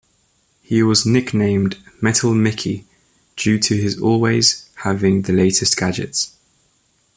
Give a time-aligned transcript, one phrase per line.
[0.63, 2.85] He was nicknamed "Metal Mickey"
[3.35, 6.35] due to his always having the latest gadgets.